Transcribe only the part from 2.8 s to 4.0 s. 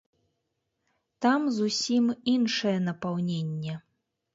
напаўненне.